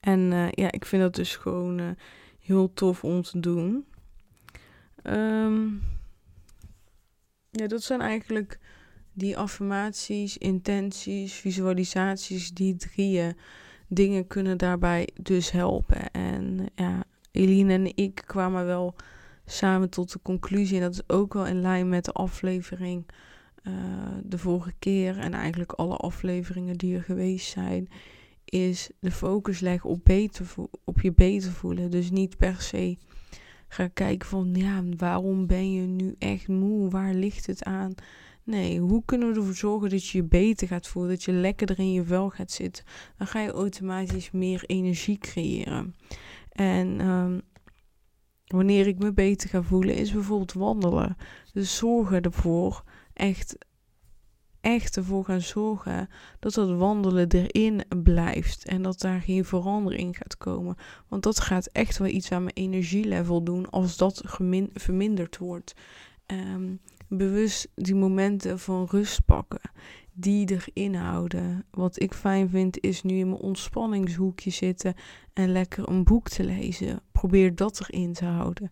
En 0.00 0.20
uh, 0.20 0.50
ja, 0.50 0.72
ik 0.72 0.84
vind 0.84 1.02
dat 1.02 1.14
dus 1.14 1.36
gewoon 1.36 1.96
heel 2.38 2.72
tof 2.72 3.04
om 3.04 3.22
te 3.22 3.40
doen. 3.40 3.84
Um, 5.02 5.82
ja, 7.50 7.66
dat 7.66 7.82
zijn 7.82 8.00
eigenlijk 8.00 8.58
die 9.12 9.38
affirmaties, 9.38 10.38
intenties, 10.38 11.34
visualisaties, 11.34 12.50
die 12.50 12.76
drieën 12.76 13.36
dingen 13.88 14.26
kunnen 14.26 14.58
daarbij 14.58 15.08
dus 15.22 15.50
helpen. 15.50 16.10
En 16.10 16.66
ja, 16.74 17.04
Eline 17.30 17.72
en 17.72 17.96
ik 17.96 18.22
kwamen 18.26 18.66
wel 18.66 18.94
samen 19.46 19.90
tot 19.90 20.12
de 20.12 20.18
conclusie, 20.22 20.76
en 20.76 20.82
dat 20.82 20.92
is 20.92 21.14
ook 21.14 21.34
wel 21.34 21.46
in 21.46 21.60
lijn 21.60 21.88
met 21.88 22.04
de 22.04 22.12
aflevering 22.12 23.06
uh, 23.62 23.72
de 24.22 24.38
vorige 24.38 24.72
keer 24.78 25.18
en 25.18 25.32
eigenlijk 25.32 25.72
alle 25.72 25.96
afleveringen 25.96 26.76
die 26.76 26.96
er 26.96 27.02
geweest 27.02 27.50
zijn, 27.50 27.88
is 28.44 28.90
de 29.00 29.10
focus 29.10 29.60
leggen 29.60 29.90
op, 29.90 30.00
beter 30.04 30.46
op 30.84 31.00
je 31.00 31.12
beter 31.12 31.52
voelen. 31.52 31.90
Dus 31.90 32.10
niet 32.10 32.36
per 32.36 32.60
se 32.60 32.96
gaan 33.68 33.92
kijken 33.92 34.28
van, 34.28 34.54
ja, 34.54 34.82
waarom 34.96 35.46
ben 35.46 35.72
je 35.72 35.86
nu 35.86 36.14
echt 36.18 36.48
moe? 36.48 36.90
Waar 36.90 37.14
ligt 37.14 37.46
het 37.46 37.64
aan? 37.64 37.94
Nee, 38.44 38.80
hoe 38.80 39.02
kunnen 39.04 39.32
we 39.32 39.38
ervoor 39.38 39.54
zorgen 39.54 39.90
dat 39.90 40.06
je 40.06 40.18
je 40.18 40.24
beter 40.24 40.66
gaat 40.68 40.88
voelen, 40.88 41.10
dat 41.10 41.22
je 41.22 41.32
lekkerder 41.32 41.78
in 41.78 41.92
je 41.92 42.04
vel 42.04 42.30
gaat 42.30 42.50
zitten? 42.50 42.84
Dan 43.18 43.26
ga 43.26 43.40
je 43.40 43.50
automatisch 43.50 44.30
meer 44.30 44.64
energie 44.66 45.18
creëren. 45.18 45.94
En 46.48 47.06
um, 47.06 47.42
wanneer 48.46 48.86
ik 48.86 48.98
me 48.98 49.12
beter 49.12 49.48
ga 49.48 49.62
voelen, 49.62 49.94
is 49.94 50.12
bijvoorbeeld 50.12 50.52
wandelen. 50.52 51.16
Dus 51.52 51.76
zorgen 51.76 52.22
ervoor, 52.22 52.84
echt, 53.12 53.58
echt 54.60 54.96
ervoor 54.96 55.24
gaan 55.24 55.40
zorgen 55.40 56.08
dat 56.38 56.54
dat 56.54 56.76
wandelen 56.76 57.30
erin 57.30 57.84
blijft. 58.02 58.64
En 58.64 58.82
dat 58.82 59.00
daar 59.00 59.20
geen 59.20 59.44
verandering 59.44 60.16
gaat 60.16 60.36
komen. 60.36 60.76
Want 61.08 61.22
dat 61.22 61.40
gaat 61.40 61.66
echt 61.66 61.98
wel 61.98 62.08
iets 62.08 62.32
aan 62.32 62.42
mijn 62.42 62.56
energielevel 62.56 63.42
doen 63.42 63.70
als 63.70 63.96
dat 63.96 64.22
verminderd 64.74 65.38
wordt. 65.38 65.74
Um, 66.26 66.80
bewust 67.16 67.68
die 67.74 67.94
momenten 67.94 68.58
van 68.58 68.86
rust 68.90 69.24
pakken. 69.24 69.60
Die 70.12 70.50
erin 70.50 70.94
houden. 70.94 71.64
Wat 71.70 72.02
ik 72.02 72.14
fijn 72.14 72.48
vind 72.48 72.80
is 72.80 73.02
nu 73.02 73.14
in 73.14 73.28
mijn 73.28 73.40
ontspanningshoekje 73.40 74.50
zitten 74.50 74.94
en 75.32 75.52
lekker 75.52 75.88
een 75.88 76.04
boek 76.04 76.28
te 76.28 76.44
lezen. 76.44 77.00
Probeer 77.12 77.54
dat 77.54 77.80
erin 77.80 78.12
te 78.12 78.24
houden. 78.24 78.70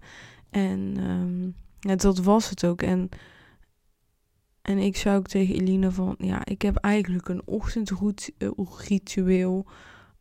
En 0.51 1.11
um, 1.11 1.55
ja, 1.81 1.97
dat 1.97 2.19
was 2.19 2.51
het 2.51 2.65
ook. 2.65 2.83
En, 2.83 3.09
en 4.63 4.79
ik 4.79 4.97
zou 4.97 5.19
ook 5.19 5.27
tegen 5.27 5.55
Eline 5.55 5.91
van, 5.91 6.15
ja, 6.19 6.45
ik 6.45 6.63
heb 6.63 6.77
eigenlijk 6.77 7.29
een 7.29 7.43
ochtendritueel 7.45 9.67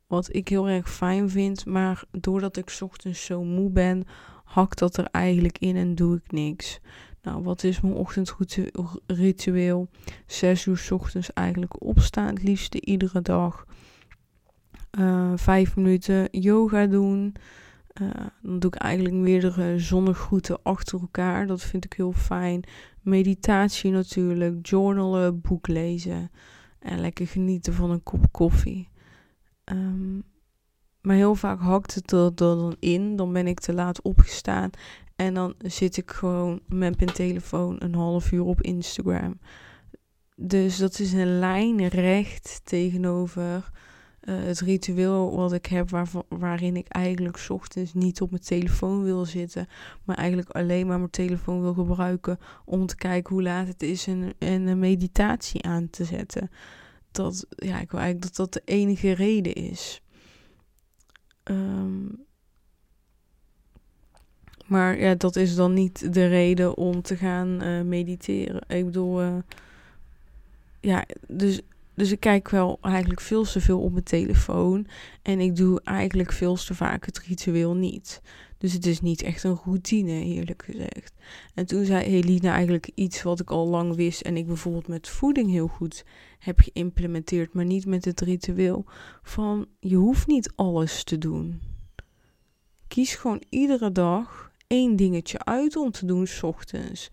wat 0.08 0.36
ik 0.36 0.48
heel 0.48 0.68
erg 0.68 0.92
fijn 0.92 1.30
vind. 1.30 1.66
Maar 1.66 2.04
doordat 2.12 2.58
ik 2.58 2.78
ochtends 2.82 3.26
zo 3.26 3.44
moe 3.44 3.70
ben, 3.70 4.06
hakt 4.44 4.80
dat 4.80 4.98
er 4.98 5.06
eigenlijk 5.06 5.58
in 5.58 5.76
en 5.76 5.96
doe 5.96 6.16
ik 6.16 6.32
niks. 6.32 6.80
Nou, 7.22 7.44
wat 7.44 7.64
is 7.64 7.82
mijn 7.82 7.94
ochtendritueel? 7.94 9.88
Zes 10.26 10.66
uur 10.66 10.78
s 10.78 10.92
ochtends 10.92 11.34
eigenlijk 11.34 11.84
opstaan, 11.84 12.28
het 12.28 12.44
liefste 12.44 12.82
iedere 12.82 13.22
dag. 13.22 13.66
Uh, 15.00 15.32
vijf 15.36 15.76
minuten 15.76 16.28
yoga 16.32 16.86
doen. 16.86 17.36
Uh, 18.02 18.10
dan 18.42 18.60
doe 18.60 18.72
ik 18.74 18.82
eigenlijk 18.82 19.16
meerdere 19.16 19.80
zonnegroeten 19.80 20.60
achter 20.64 21.00
elkaar. 21.00 21.48
Dat 21.48 21.62
vind 21.62 21.86
ik 21.86 21.94
heel 21.94 22.14
fijn. 22.14 22.64
Meditatie 23.02 23.92
natuurlijk, 23.92 24.68
journalen, 24.68 25.42
boek 25.42 25.68
lezen. 25.68 26.32
En 26.80 27.00
lekker 27.00 27.28
genieten 27.28 27.74
van 27.74 27.92
een 27.92 28.04
kop 28.04 28.32
koffie. 28.32 28.90
Um, 29.66 30.24
maar 31.02 31.16
heel 31.16 31.36
vaak 31.36 31.60
hakt 31.60 31.96
het 31.96 32.12
er, 32.12 32.36
dan 32.36 32.76
in. 32.80 33.16
Dan 33.16 33.34
ben 33.34 33.48
ik 33.48 33.60
te 33.60 33.74
laat 33.74 34.02
opgestaan. 34.02 34.70
En 35.16 35.34
dan 35.34 35.54
zit 35.58 35.98
ik 35.98 36.12
gewoon 36.12 36.62
met 36.68 37.00
mijn 37.00 37.14
telefoon 37.14 37.76
een 37.80 37.96
half 37.96 38.32
uur 38.32 38.44
op 38.44 38.62
Instagram. 38.62 39.40
dus 40.36 40.78
dat 40.78 41.00
is 41.00 41.14
een 41.14 41.40
lijn 41.40 41.88
recht 41.88 42.62
tegenover 42.64 43.72
uh, 44.22 44.44
het 44.44 44.60
ritueel 44.60 45.36
wat 45.36 45.54
ik 45.54 45.66
heb, 45.66 45.90
waar, 45.90 46.08
waarin 46.30 46.76
ik 46.76 46.88
eigenlijk 46.88 47.46
ochtends 47.50 47.94
niet 47.94 48.22
op 48.22 48.30
mijn 48.30 48.42
telefoon 48.42 49.04
wil 49.04 49.26
zitten, 49.26 49.68
maar 50.04 50.16
eigenlijk 50.16 50.50
alleen 50.50 50.88
maar 50.88 50.98
mijn 50.98 51.10
telefoon 51.10 51.62
wil 51.62 51.74
gebruiken 51.74 52.38
om 52.66 52.86
te 52.86 52.96
kijken 52.96 53.34
hoe 53.34 53.44
laat 53.44 53.68
het 53.68 53.84
is 53.84 54.08
en, 54.08 54.34
en 54.38 54.68
een 54.68 54.80
meditatie 54.80 55.64
aan 55.64 55.90
te 55.90 56.06
zetten. 56.06 56.50
Dat, 57.12 57.46
ja, 57.50 57.80
ik 57.80 57.92
wil 57.92 58.00
eigenlijk 58.00 58.22
dat 58.22 58.36
dat 58.36 58.54
de 58.54 58.72
enige 58.74 59.12
reden 59.12 59.54
is. 59.54 60.02
Um, 61.44 62.26
maar 64.72 65.00
ja, 65.00 65.16
dat 65.16 65.36
is 65.36 65.56
dan 65.56 65.74
niet 65.74 66.14
de 66.14 66.28
reden 66.28 66.78
om 66.78 67.02
te 67.02 67.18
gaan 67.18 67.64
uh, 67.64 67.82
mediteren. 67.82 68.62
Ik 68.68 68.86
bedoel, 68.86 69.24
uh, 69.24 69.36
ja, 70.80 71.06
dus 71.28 71.62
dus 71.94 72.12
ik 72.12 72.20
kijk 72.20 72.50
wel 72.50 72.78
eigenlijk 72.82 73.22
veel 73.22 73.44
te 73.44 73.62
veel 73.62 73.80
op 73.80 73.92
mijn 73.92 74.04
telefoon. 74.04 74.88
En 75.22 75.40
ik 75.40 75.56
doe 75.56 75.82
eigenlijk 75.84 76.32
veel 76.32 76.56
te 76.56 76.74
vaak 76.74 77.06
het 77.06 77.20
ritueel 77.20 77.76
niet. 77.76 78.22
Dus 78.58 78.74
het 78.74 78.86
is 78.86 79.02
niet 79.02 79.22
echt 79.22 79.44
een 79.44 79.60
routine, 79.64 80.24
eerlijk 80.24 80.64
gezegd. 80.66 81.14
En 81.54 81.66
toen 81.66 81.86
zei 81.86 82.06
Helena 82.06 82.54
eigenlijk 82.54 82.92
iets 82.96 83.24
wat 83.24 83.40
ik 83.40 83.50
al 83.50 83.68
lang 83.68 83.96
wist. 83.96 84.22
En 84.22 84.38
ik 84.38 84.48
bijvoorbeeld 84.48 84.88
met 84.88 85.08
voeding 85.08 85.50
heel 85.50 85.68
goed 85.68 86.06
heb 86.40 86.60
geïmplementeerd. 86.60 87.54
Maar 87.54 87.66
niet 87.66 87.86
met 87.86 88.06
het 88.06 88.22
ritueel. 88.22 88.86
Van 89.24 89.68
je 89.80 89.96
hoeft 89.96 90.28
niet 90.28 90.52
alles 90.56 91.04
te 91.04 91.18
doen. 91.18 91.62
Kies 92.88 93.16
gewoon 93.16 93.44
iedere 93.50 93.92
dag 93.92 94.51
één 94.72 94.96
dingetje 94.96 95.44
uit 95.44 95.76
om 95.76 95.92
te 95.92 96.06
doen 96.06 96.28
s 96.28 96.44
ochtends 96.44 97.10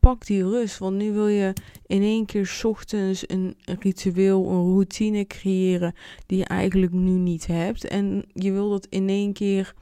pak 0.00 0.26
die 0.26 0.42
rust. 0.42 0.78
Want 0.78 0.96
nu 0.96 1.12
wil 1.12 1.28
je 1.28 1.52
in 1.86 2.02
één 2.02 2.26
keer 2.26 2.60
ochtends 2.62 3.28
een 3.30 3.56
ritueel, 3.80 4.48
een 4.48 4.62
routine 4.62 5.26
creëren 5.26 5.94
die 6.26 6.38
je 6.38 6.44
eigenlijk 6.44 6.92
nu 6.92 7.10
niet 7.10 7.46
hebt. 7.46 7.84
En 7.84 8.24
je 8.32 8.52
wil 8.52 8.70
dat 8.70 8.86
in 8.86 9.08
één 9.08 9.32
keer 9.32 9.74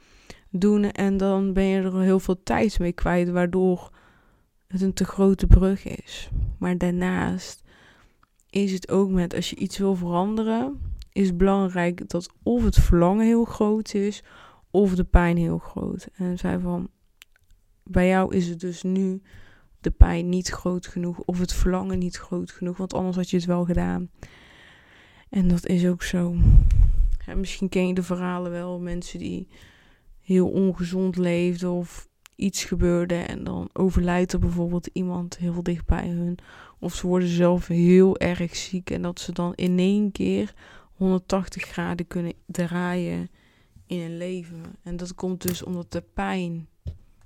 doen 0.49 0.91
en 0.91 1.17
dan 1.17 1.53
ben 1.53 1.63
je 1.63 1.81
er 1.81 2.01
heel 2.01 2.19
veel 2.19 2.43
tijd 2.43 2.79
mee 2.79 2.93
kwijt, 2.93 3.29
waardoor 3.29 3.91
het 4.67 4.81
een 4.81 4.93
te 4.93 5.05
grote 5.05 5.47
brug 5.47 5.85
is. 5.85 6.29
Maar 6.59 6.77
daarnaast 6.77 7.63
is 8.49 8.71
het 8.71 8.91
ook 8.91 9.09
met 9.09 9.35
als 9.35 9.49
je 9.49 9.55
iets 9.55 9.77
wil 9.77 9.95
veranderen, 9.95 10.81
is 11.11 11.35
belangrijk 11.35 12.09
dat 12.09 12.29
of 12.43 12.63
het 12.63 12.75
verlangen 12.75 13.25
heel 13.25 13.45
groot 13.45 13.93
is 13.93 14.23
of 14.71 14.95
de 14.95 15.03
pijn 15.03 15.37
heel 15.37 15.57
groot. 15.57 16.07
En 16.13 16.37
zij 16.37 16.59
van 16.59 16.89
bij 17.83 18.07
jou 18.07 18.35
is 18.35 18.47
het 18.47 18.59
dus 18.59 18.83
nu 18.83 19.21
de 19.79 19.91
pijn 19.91 20.29
niet 20.29 20.49
groot 20.49 20.87
genoeg 20.87 21.19
of 21.19 21.39
het 21.39 21.53
verlangen 21.53 21.99
niet 21.99 22.17
groot 22.17 22.51
genoeg, 22.51 22.77
want 22.77 22.93
anders 22.93 23.15
had 23.15 23.29
je 23.29 23.37
het 23.37 23.45
wel 23.45 23.65
gedaan. 23.65 24.09
En 25.29 25.47
dat 25.47 25.67
is 25.67 25.85
ook 25.85 26.03
zo. 26.03 26.35
misschien 27.35 27.69
ken 27.69 27.87
je 27.87 27.93
de 27.93 28.03
verhalen 28.03 28.51
wel, 28.51 28.79
mensen 28.79 29.19
die 29.19 29.47
heel 30.21 30.49
ongezond 30.49 31.17
leefden 31.17 31.71
of 31.71 32.07
iets 32.35 32.63
gebeurde 32.63 33.15
en 33.15 33.43
dan 33.43 33.69
overlijdt 33.73 34.33
er 34.33 34.39
bijvoorbeeld 34.39 34.89
iemand 34.93 35.37
heel 35.37 35.63
dicht 35.63 35.85
bij 35.85 36.07
hun. 36.07 36.37
Of 36.79 36.95
ze 36.95 37.07
worden 37.07 37.27
zelf 37.27 37.67
heel 37.67 38.17
erg 38.17 38.55
ziek 38.55 38.89
en 38.89 39.01
dat 39.01 39.19
ze 39.19 39.31
dan 39.31 39.53
in 39.55 39.79
één 39.79 40.11
keer 40.11 40.53
180 40.93 41.63
graden 41.63 42.07
kunnen 42.07 42.33
draaien 42.45 43.29
in 43.87 43.99
hun 43.99 44.17
leven. 44.17 44.63
En 44.83 44.97
dat 44.97 45.15
komt 45.15 45.41
dus 45.41 45.63
omdat 45.63 45.91
de 45.91 46.03
pijn 46.13 46.67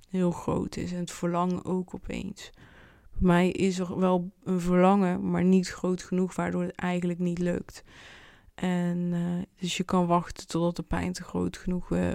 heel 0.10 0.32
groot 0.32 0.76
is. 0.76 0.92
En 0.92 1.00
het 1.00 1.12
verlangen 1.12 1.66
ook 1.66 1.96
opeens. 1.96 2.50
Bij 3.12 3.22
mij 3.22 3.50
is 3.50 3.80
er 3.80 4.00
wel 4.00 4.32
een 4.44 4.60
verlangen, 4.60 5.30
maar 5.30 5.44
niet 5.44 5.70
groot 5.70 6.04
genoeg, 6.04 6.36
waardoor 6.36 6.62
het 6.62 6.76
eigenlijk 6.76 7.20
niet 7.20 7.40
lukt. 7.40 7.84
En 8.56 8.98
uh, 8.98 9.42
dus 9.60 9.78
je 9.78 9.84
kan 9.84 10.08
wachten 10.08 10.48
totdat 10.48 10.76
de 10.76 10.84
pijn 10.84 11.14
te 11.14 11.24
groot 11.24 11.58
genoeg, 11.58 11.90
uh, 11.90 12.12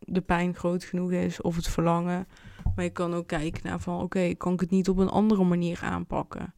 de 0.00 0.20
pijn 0.20 0.54
groot 0.54 0.84
genoeg 0.84 1.10
is 1.10 1.40
of 1.40 1.56
het 1.56 1.68
verlangen. 1.68 2.26
Maar 2.74 2.84
je 2.84 2.90
kan 2.90 3.14
ook 3.14 3.26
kijken 3.26 3.60
naar 3.64 3.80
van 3.80 4.02
oké, 4.02 4.34
kan 4.34 4.52
ik 4.52 4.60
het 4.60 4.70
niet 4.70 4.88
op 4.88 4.96
een 4.96 5.08
andere 5.08 5.44
manier 5.44 5.80
aanpakken? 5.82 6.54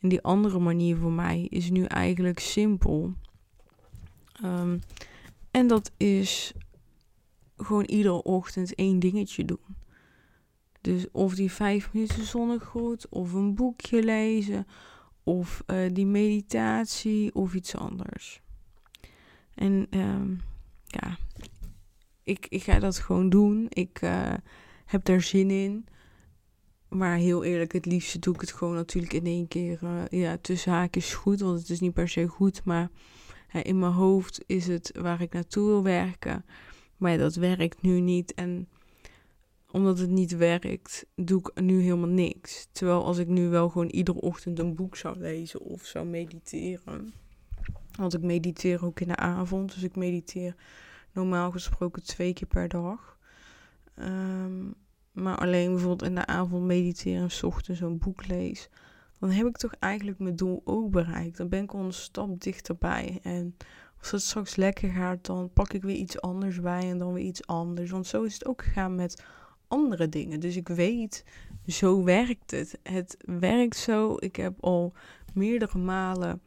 En 0.00 0.08
die 0.08 0.22
andere 0.22 0.58
manier 0.58 0.96
voor 0.96 1.12
mij 1.12 1.46
is 1.50 1.70
nu 1.70 1.84
eigenlijk 1.84 2.38
simpel. 2.38 3.12
Um, 4.44 4.80
en 5.58 5.66
dat 5.66 5.92
is 5.96 6.52
gewoon 7.56 7.84
iedere 7.84 8.22
ochtend 8.22 8.74
één 8.74 8.98
dingetje 8.98 9.44
doen. 9.44 9.76
Dus 10.80 11.10
of 11.10 11.34
die 11.34 11.52
vijf 11.52 11.92
minuten 11.92 12.24
zonnegroet, 12.24 13.08
of 13.08 13.32
een 13.32 13.54
boekje 13.54 14.02
lezen, 14.02 14.66
of 15.22 15.62
uh, 15.66 15.92
die 15.92 16.06
meditatie, 16.06 17.34
of 17.34 17.54
iets 17.54 17.76
anders. 17.76 18.40
En 19.54 19.86
um, 19.90 20.40
ja, 20.86 21.18
ik, 22.22 22.46
ik 22.48 22.62
ga 22.62 22.78
dat 22.78 22.98
gewoon 22.98 23.28
doen. 23.28 23.66
Ik 23.68 24.02
uh, 24.02 24.32
heb 24.84 25.04
daar 25.04 25.20
zin 25.20 25.50
in. 25.50 25.86
Maar 26.88 27.16
heel 27.16 27.44
eerlijk, 27.44 27.72
het 27.72 27.86
liefste 27.86 28.18
doe 28.18 28.34
ik 28.34 28.40
het 28.40 28.52
gewoon 28.52 28.74
natuurlijk 28.74 29.12
in 29.12 29.26
één 29.26 29.48
keer. 29.48 29.78
Uh, 29.82 30.02
ja, 30.08 30.36
tussen 30.36 30.72
haakjes 30.72 31.14
goed, 31.14 31.40
want 31.40 31.58
het 31.58 31.70
is 31.70 31.80
niet 31.80 31.94
per 31.94 32.08
se 32.08 32.26
goed. 32.26 32.64
Maar 32.64 32.90
in 33.52 33.78
mijn 33.78 33.92
hoofd 33.92 34.42
is 34.46 34.66
het 34.66 34.92
waar 35.00 35.20
ik 35.20 35.32
naartoe 35.32 35.66
wil 35.66 35.82
werken. 35.82 36.44
Maar 36.96 37.18
dat 37.18 37.34
werkt 37.34 37.82
nu 37.82 38.00
niet. 38.00 38.34
En 38.34 38.68
omdat 39.70 39.98
het 39.98 40.10
niet 40.10 40.36
werkt, 40.36 41.06
doe 41.14 41.40
ik 41.40 41.60
nu 41.60 41.80
helemaal 41.80 42.08
niks. 42.08 42.68
Terwijl 42.72 43.04
als 43.04 43.18
ik 43.18 43.28
nu 43.28 43.48
wel 43.48 43.68
gewoon 43.68 43.88
iedere 43.88 44.20
ochtend 44.20 44.58
een 44.58 44.74
boek 44.74 44.96
zou 44.96 45.18
lezen 45.18 45.60
of 45.60 45.84
zou 45.84 46.06
mediteren. 46.06 47.12
Want 47.98 48.14
ik 48.14 48.22
mediteer 48.22 48.84
ook 48.84 49.00
in 49.00 49.08
de 49.08 49.16
avond. 49.16 49.74
Dus 49.74 49.82
ik 49.82 49.96
mediteer 49.96 50.54
normaal 51.12 51.50
gesproken 51.50 52.02
twee 52.02 52.32
keer 52.32 52.48
per 52.48 52.68
dag. 52.68 53.18
Ehm, 53.94 54.70
maar 55.12 55.36
alleen 55.36 55.70
bijvoorbeeld 55.70 56.10
in 56.10 56.14
de 56.14 56.26
avond 56.26 56.64
mediteren 56.64 57.28
en 57.30 57.48
ochtends 57.48 57.80
een 57.80 57.98
boek 57.98 58.26
lees. 58.26 58.68
Dan 59.20 59.30
heb 59.30 59.46
ik 59.46 59.56
toch 59.56 59.74
eigenlijk 59.78 60.18
mijn 60.18 60.36
doel 60.36 60.62
ook 60.64 60.90
bereikt. 60.90 61.36
Dan 61.36 61.48
ben 61.48 61.62
ik 61.62 61.74
al 61.74 61.80
een 61.80 61.92
stap 61.92 62.40
dichterbij. 62.40 63.18
En 63.22 63.56
als 63.98 64.10
het 64.10 64.22
straks 64.22 64.56
lekker 64.56 64.90
gaat, 64.90 65.26
dan 65.26 65.50
pak 65.52 65.72
ik 65.72 65.82
weer 65.82 65.96
iets 65.96 66.20
anders 66.20 66.60
bij 66.60 66.90
en 66.90 66.98
dan 66.98 67.12
weer 67.12 67.24
iets 67.24 67.46
anders. 67.46 67.90
Want 67.90 68.06
zo 68.06 68.22
is 68.22 68.34
het 68.34 68.46
ook 68.46 68.62
gegaan 68.62 68.94
met 68.94 69.22
andere 69.68 70.08
dingen. 70.08 70.40
Dus 70.40 70.56
ik 70.56 70.68
weet, 70.68 71.24
zo 71.66 72.04
werkt 72.04 72.50
het. 72.50 72.78
Het 72.82 73.16
werkt 73.40 73.76
zo. 73.76 74.14
Ik 74.18 74.36
heb 74.36 74.54
al 74.60 74.92
meerdere 75.34 75.78
malen 75.78 76.40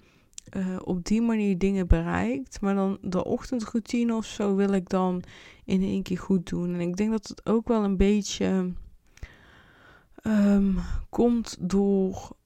uh, 0.57 0.77
op 0.83 1.05
die 1.05 1.21
manier 1.21 1.57
dingen 1.57 1.87
bereikt. 1.87 2.61
Maar 2.61 2.75
dan 2.75 2.97
de 3.01 3.23
ochtendroutine 3.23 4.15
of 4.15 4.25
zo 4.25 4.55
wil 4.55 4.73
ik 4.73 4.89
dan 4.89 5.23
in 5.65 5.81
één 5.81 6.03
keer 6.03 6.17
goed 6.17 6.49
doen. 6.49 6.73
En 6.73 6.79
ik 6.79 6.95
denk 6.95 7.11
dat 7.11 7.27
het 7.27 7.45
ook 7.45 7.67
wel 7.67 7.83
een 7.83 7.97
beetje 7.97 8.71
um, 10.23 10.79
komt 11.09 11.57
door. 11.59 12.39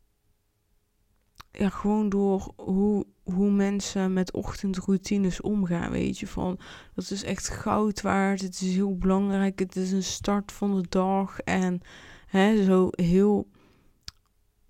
Ja, 1.58 1.70
gewoon 1.70 2.10
door 2.10 2.54
hoe 2.56 3.06
hoe 3.26 3.52
mensen 3.52 4.14
met 4.14 4.34
ochtendroutines 4.34 5.42
omgaan, 5.42 5.92
weet 5.92 6.20
je. 6.20 6.28
Van, 6.28 6.60
dat 6.94 7.12
is 7.12 7.24
echt 7.24 7.50
goud 7.50 8.02
waard, 8.02 8.42
het 8.42 8.62
is 8.62 8.76
heel 8.76 8.98
belangrijk, 8.98 9.60
het 9.60 9.76
is 9.76 9.92
een 9.92 10.04
start 10.04 10.52
van 10.52 10.76
de 10.76 10.86
dag. 10.90 11.40
En 11.40 11.82
hè, 12.28 12.64
zo, 12.64 12.90
heel, 12.92 13.48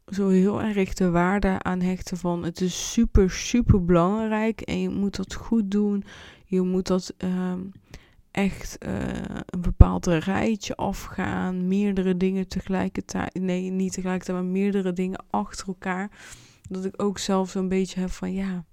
zo 0.08 0.30
heel 0.30 0.62
erg 0.62 0.94
de 0.94 1.10
waarde 1.10 1.62
aan 1.62 1.82
hechten 1.82 2.18
van, 2.18 2.44
het 2.44 2.62
is 2.62 2.92
super, 2.92 3.32
super 3.32 3.86
belangrijk. 3.86 4.62
En 4.62 4.82
je 4.82 4.90
moet 4.90 5.16
dat 5.16 5.34
goed 5.34 5.72
doen, 5.72 6.04
je 6.46 6.62
moet 6.62 6.88
dat... 6.88 7.14
Um, 7.18 7.72
echt 8.32 8.86
uh, 8.86 8.92
een 9.46 9.62
bepaald 9.62 10.06
rijtje 10.06 10.76
afgaan, 10.76 11.68
meerdere 11.68 12.18
dingen 12.18 12.48
tegelijkertijd, 12.48 13.34
nee, 13.34 13.70
niet 13.70 13.94
tegelijkertijd, 13.94 14.38
maar 14.38 14.52
meerdere 14.52 14.94
dingen 14.94 15.24
achter 15.30 15.68
elkaar 15.68 16.10
dat 16.70 16.86
ik 16.86 17.02
ook 17.02 17.18
zelf 17.18 17.50
zo'n 17.50 17.68
beetje 17.68 18.00
heb 18.00 18.12
van 18.12 18.34
ja, 18.34 18.66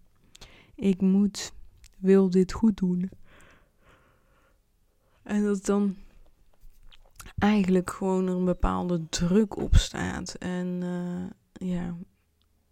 ik 0.74 1.00
moet, 1.00 1.52
wil 1.98 2.30
dit 2.30 2.52
goed 2.52 2.76
doen. 2.76 3.10
En 5.22 5.44
dat 5.44 5.64
dan 5.64 5.96
eigenlijk 7.38 7.90
gewoon 7.90 8.26
een 8.26 8.44
bepaalde 8.44 9.08
druk 9.08 9.56
op 9.56 9.76
staat. 9.76 10.34
En 10.34 10.80
uh, 10.82 11.68
ja, 11.70 11.96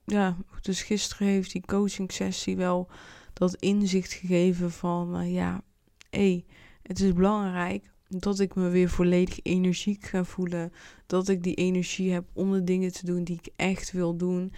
ja, 0.04 0.36
dus 0.60 0.82
gisteren 0.82 1.26
heeft 1.26 1.52
die 1.52 1.66
coaching 1.66 2.12
sessie 2.12 2.56
wel 2.56 2.88
dat 3.32 3.54
inzicht 3.54 4.12
gegeven 4.12 4.70
van 4.70 5.20
uh, 5.20 5.32
ja, 5.32 5.62
hé, 6.10 6.44
het 6.82 7.00
is 7.00 7.12
belangrijk 7.12 7.90
dat 8.08 8.38
ik 8.38 8.54
me 8.54 8.68
weer 8.68 8.88
volledig 8.88 9.42
energiek 9.42 10.04
ga 10.04 10.24
voelen. 10.24 10.72
Dat 11.06 11.28
ik 11.28 11.42
die 11.42 11.54
energie 11.54 12.12
heb 12.12 12.24
om 12.32 12.52
de 12.52 12.64
dingen 12.64 12.92
te 12.92 13.06
doen 13.06 13.24
die 13.24 13.38
ik 13.42 13.52
echt 13.56 13.92
wil 13.92 14.16
doen. 14.16 14.52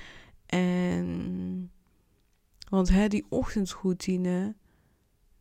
En 0.53 1.71
want 2.69 2.89
hè, 2.89 3.09
die 3.09 3.25
ochtendroutine, 3.29 4.55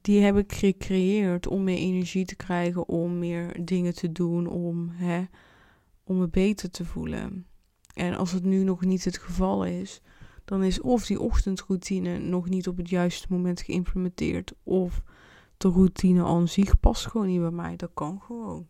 die 0.02 0.22
heb 0.22 0.38
ik 0.38 0.54
gecreëerd 0.54 1.48
om 1.48 1.64
meer 1.64 1.78
energie 1.78 2.26
te 2.26 2.36
krijgen, 2.36 2.88
om 2.88 3.20
meer 3.20 3.66
dingen 3.66 3.96
te 3.96 4.12
doen, 4.12 4.48
om, 4.48 4.90
hè, 4.90 5.26
om 6.04 6.18
me 6.18 6.28
beter 6.28 6.70
te 6.72 6.86
voelen. 6.86 7.46
En 7.94 8.16
als 8.16 8.32
het 8.32 8.44
nu 8.44 8.64
nog 8.64 8.86
niet 8.86 9.06
het 9.06 9.18
geval 9.18 9.66
is, 9.66 10.02
dan 10.46 10.64
is 10.64 10.82
of 10.82 11.06
die 11.06 11.20
ochtendroutine 11.20 12.18
nog 12.18 12.50
niet 12.50 12.68
op 12.68 12.78
het 12.78 12.90
juiste 12.90 13.28
moment 13.30 13.62
geïmplementeerd, 13.62 14.54
of 14.64 15.04
de 15.58 15.70
routine 15.70 16.24
aan 16.24 16.48
zich 16.48 16.80
past 16.80 17.06
gewoon 17.06 17.28
niet 17.28 17.42
bij 17.42 17.52
mij. 17.52 17.76
Dat 17.76 17.92
kan 17.94 18.22
gewoon. 18.22 18.68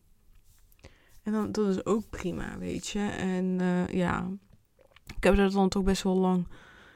En 1.23 1.31
dan, 1.31 1.51
dat 1.51 1.67
is 1.67 1.85
ook 1.85 2.09
prima, 2.09 2.57
weet 2.57 2.87
je. 2.87 2.99
En 2.99 3.59
uh, 3.59 3.87
ja, 3.87 4.31
ik 5.17 5.23
heb 5.23 5.35
daar 5.35 5.51
dan 5.51 5.69
toch 5.69 5.83
best 5.83 6.03
wel 6.03 6.17
lang 6.17 6.47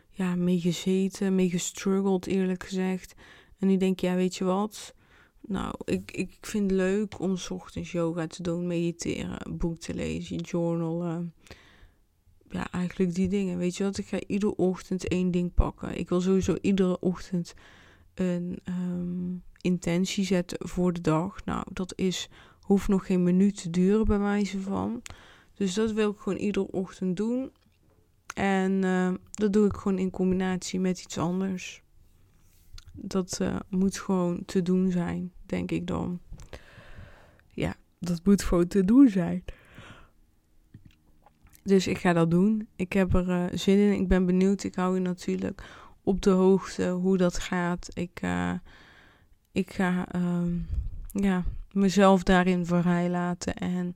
ja, 0.09 0.35
mee 0.35 0.59
gezeten, 0.59 1.35
mee 1.35 1.49
gestruggeld, 1.49 2.27
eerlijk 2.27 2.63
gezegd. 2.63 3.15
En 3.59 3.67
nu 3.67 3.77
denk 3.77 3.99
je, 3.99 4.07
ja, 4.07 4.15
weet 4.15 4.35
je 4.35 4.43
wat? 4.43 4.93
Nou, 5.41 5.73
ik, 5.83 6.11
ik 6.11 6.37
vind 6.41 6.71
het 6.71 6.79
leuk 6.79 7.19
om 7.19 7.37
s 7.37 7.49
ochtends 7.49 7.91
yoga 7.91 8.27
te 8.27 8.41
doen, 8.41 8.67
mediteren, 8.67 9.57
boek 9.57 9.77
te 9.77 9.93
lezen, 9.93 10.37
journalen. 10.37 11.33
Ja, 12.49 12.71
eigenlijk 12.71 13.15
die 13.15 13.27
dingen. 13.27 13.57
Weet 13.57 13.75
je 13.75 13.83
wat? 13.83 13.97
Ik 13.97 14.07
ga 14.07 14.19
iedere 14.27 14.55
ochtend 14.55 15.07
één 15.07 15.31
ding 15.31 15.53
pakken. 15.53 15.97
Ik 15.97 16.09
wil 16.09 16.21
sowieso 16.21 16.57
iedere 16.61 16.99
ochtend 16.99 17.53
een 18.13 18.59
um, 18.65 19.43
intentie 19.61 20.25
zetten 20.25 20.67
voor 20.67 20.93
de 20.93 21.01
dag. 21.01 21.45
Nou, 21.45 21.65
dat 21.71 21.93
is, 21.95 22.29
hoeft 22.61 22.87
nog 22.87 23.05
geen 23.05 23.23
minuut 23.23 23.61
te 23.61 23.69
duren 23.69 24.05
bij 24.05 24.19
wijze 24.19 24.61
van. 24.61 25.01
Dus 25.53 25.73
dat 25.73 25.91
wil 25.91 26.11
ik 26.11 26.19
gewoon 26.19 26.37
iedere 26.37 26.71
ochtend 26.71 27.17
doen. 27.17 27.51
En 28.35 28.71
uh, 28.83 29.13
dat 29.31 29.53
doe 29.53 29.65
ik 29.65 29.75
gewoon 29.75 29.97
in 29.97 30.09
combinatie 30.09 30.79
met 30.79 31.01
iets 31.01 31.17
anders. 31.17 31.83
Dat 32.91 33.39
uh, 33.41 33.55
moet 33.69 33.99
gewoon 33.99 34.45
te 34.45 34.61
doen 34.61 34.91
zijn, 34.91 35.31
denk 35.45 35.71
ik 35.71 35.87
dan. 35.87 36.19
Ja, 37.49 37.75
dat 37.99 38.21
moet 38.23 38.43
gewoon 38.43 38.67
te 38.67 38.85
doen 38.85 39.09
zijn. 39.09 39.43
Dus 41.63 41.87
ik 41.87 41.97
ga 41.97 42.13
dat 42.13 42.31
doen. 42.31 42.67
Ik 42.75 42.93
heb 42.93 43.13
er 43.13 43.29
uh, 43.29 43.45
zin 43.57 43.77
in. 43.77 43.99
Ik 43.99 44.07
ben 44.07 44.25
benieuwd. 44.25 44.63
Ik 44.63 44.75
hou 44.75 44.95
je 44.95 45.01
natuurlijk 45.01 45.63
op 46.03 46.21
de 46.21 46.29
hoogte 46.29 46.89
hoe 46.89 47.17
dat 47.17 47.39
gaat. 47.39 47.89
Ik, 47.93 48.21
ik 49.51 49.73
ga 49.73 50.07
ehm, 50.11 50.57
ja, 51.11 51.43
mezelf 51.71 52.23
daarin 52.23 52.65
vrij 52.65 53.09
laten 53.09 53.55
en 53.55 53.95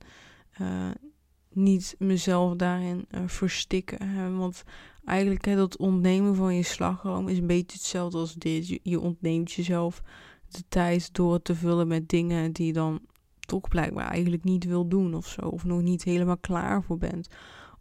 niet 1.53 1.95
mezelf 1.97 2.55
daarin 2.55 3.05
uh, 3.11 3.21
verstikken. 3.25 4.37
Want 4.37 4.63
eigenlijk 5.05 5.45
hè, 5.45 5.55
dat 5.55 5.77
ontnemen 5.77 6.35
van 6.35 6.55
je 6.55 6.63
slagroom 6.63 7.27
is 7.27 7.37
een 7.37 7.47
beetje 7.47 7.77
hetzelfde 7.77 8.17
als 8.17 8.33
dit. 8.33 8.79
Je, 8.83 8.99
ontneemt 8.99 9.51
jezelf 9.51 10.01
de 10.47 10.63
tijd 10.69 11.13
door 11.13 11.41
te 11.41 11.55
vullen 11.55 11.87
met 11.87 12.09
dingen 12.09 12.51
die 12.51 12.65
je 12.65 12.73
dan 12.73 12.99
toch 13.39 13.67
blijkbaar 13.67 14.09
eigenlijk 14.09 14.43
niet 14.43 14.65
wil 14.65 14.87
doen 14.87 15.13
of 15.13 15.27
zo. 15.27 15.41
Of 15.41 15.63
nog 15.63 15.81
niet 15.81 16.03
helemaal 16.03 16.37
klaar 16.37 16.83
voor 16.83 16.97
bent 16.97 17.29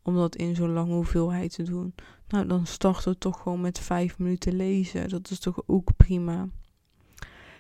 om 0.02 0.14
dat 0.14 0.36
in 0.36 0.54
zo'n 0.54 0.72
lange 0.72 0.94
hoeveelheid 0.94 1.54
te 1.54 1.62
doen. 1.62 1.94
Nou, 2.28 2.46
dan 2.46 2.66
starten 2.66 3.12
we 3.12 3.18
toch 3.18 3.40
gewoon 3.42 3.60
met 3.60 3.78
vijf 3.78 4.18
minuten 4.18 4.56
lezen. 4.56 5.08
Dat 5.08 5.30
is 5.30 5.38
toch 5.38 5.62
ook 5.66 5.96
prima. 5.96 6.48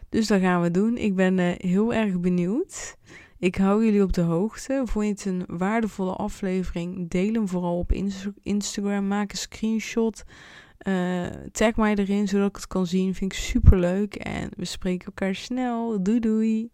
Dus 0.08 0.26
dat 0.26 0.40
gaan 0.40 0.62
we 0.62 0.70
doen. 0.70 0.96
Ik 0.96 1.14
ben 1.14 1.38
uh, 1.38 1.52
heel 1.56 1.94
erg 1.94 2.20
benieuwd. 2.20 2.96
Ik 3.38 3.56
hou 3.56 3.84
jullie 3.84 4.02
op 4.02 4.12
de 4.12 4.20
hoogte. 4.20 4.82
Vond 4.84 5.04
je 5.04 5.10
het 5.10 5.24
een 5.24 5.58
waardevolle 5.58 6.12
aflevering? 6.12 7.10
Deel 7.10 7.32
hem 7.32 7.48
vooral 7.48 7.78
op 7.78 7.92
Instagram. 8.42 9.08
Maak 9.08 9.30
een 9.30 9.38
screenshot. 9.38 10.24
Uh, 10.88 11.26
tag 11.52 11.76
mij 11.76 11.94
erin 11.94 12.28
zodat 12.28 12.48
ik 12.48 12.56
het 12.56 12.66
kan 12.66 12.86
zien. 12.86 13.14
Vind 13.14 13.32
ik 13.32 13.38
super 13.38 13.78
leuk. 13.78 14.14
En 14.14 14.50
we 14.56 14.64
spreken 14.64 15.06
elkaar 15.06 15.34
snel. 15.34 16.02
Doei 16.02 16.20
doei. 16.20 16.70